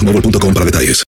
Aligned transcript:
boostmobile.com 0.00 0.54
para 0.54 0.66
detalles. 0.66 1.04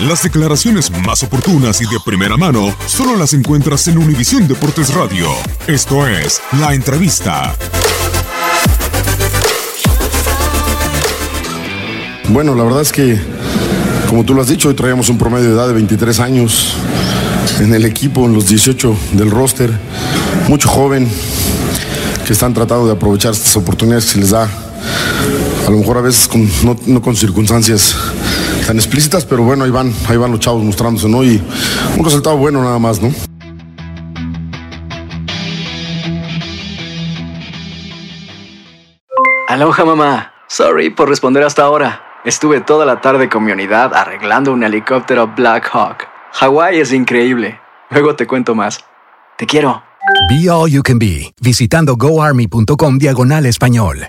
Las 0.00 0.22
declaraciones 0.22 0.90
más 0.90 1.22
oportunas 1.22 1.80
y 1.80 1.84
de 1.84 1.98
primera 2.04 2.36
mano 2.36 2.74
solo 2.86 3.16
las 3.16 3.32
encuentras 3.32 3.88
en 3.88 3.96
Univisión 3.96 4.46
Deportes 4.46 4.92
Radio. 4.94 5.28
Esto 5.66 6.06
es 6.06 6.40
La 6.60 6.74
Entrevista. 6.74 7.54
Bueno, 12.28 12.54
la 12.54 12.64
verdad 12.64 12.82
es 12.82 12.92
que, 12.92 13.18
como 14.08 14.24
tú 14.24 14.34
lo 14.34 14.42
has 14.42 14.48
dicho, 14.48 14.68
hoy 14.68 14.74
traíamos 14.74 15.08
un 15.08 15.16
promedio 15.16 15.48
de 15.48 15.54
edad 15.54 15.68
de 15.68 15.74
23 15.74 16.20
años 16.20 16.74
en 17.60 17.72
el 17.72 17.86
equipo, 17.86 18.26
en 18.26 18.34
los 18.34 18.48
18 18.48 18.94
del 19.12 19.30
roster. 19.30 19.72
Mucho 20.48 20.68
joven 20.68 21.08
que 22.26 22.32
están 22.34 22.52
tratando 22.52 22.86
de 22.86 22.92
aprovechar 22.92 23.32
estas 23.32 23.56
oportunidades 23.56 24.06
que 24.06 24.12
se 24.12 24.18
les 24.18 24.30
da 24.30 24.48
a 25.66 25.70
lo 25.70 25.78
mejor 25.78 25.98
a 25.98 26.00
veces 26.00 26.28
con, 26.28 26.48
no, 26.64 26.76
no, 26.86 27.02
con 27.02 27.16
circunstancias 27.16 27.96
tan 28.66 28.76
explícitas, 28.76 29.24
pero 29.24 29.42
bueno, 29.42 29.64
ahí 29.64 29.70
van, 29.70 29.92
ahí 30.08 30.16
van 30.16 30.30
los 30.30 30.40
chavos 30.40 30.62
mostrándose, 30.62 31.08
¿no? 31.08 31.24
Y 31.24 31.42
un 31.96 32.04
resultado 32.04 32.36
bueno 32.36 32.62
nada 32.62 32.78
más, 32.78 33.02
¿no? 33.02 33.12
Aloha 39.48 39.84
mamá. 39.84 40.32
Sorry 40.48 40.90
por 40.90 41.08
responder 41.08 41.42
hasta 41.42 41.62
ahora. 41.62 42.02
Estuve 42.24 42.60
toda 42.60 42.84
la 42.84 43.00
tarde 43.00 43.28
con 43.28 43.44
mi 43.44 43.52
unidad 43.52 43.94
arreglando 43.94 44.52
un 44.52 44.62
helicóptero 44.62 45.32
Black 45.36 45.68
Hawk. 45.72 46.08
Hawái 46.32 46.80
es 46.80 46.92
increíble. 46.92 47.60
Luego 47.90 48.16
te 48.16 48.26
cuento 48.26 48.54
más. 48.54 48.84
Te 49.36 49.46
quiero. 49.46 49.82
Be 50.28 50.50
All 50.50 50.70
You 50.70 50.82
Can 50.82 50.98
Be, 50.98 51.32
visitando 51.40 51.96
goarmy.com 51.96 52.98
diagonal 52.98 53.46
español. 53.46 54.08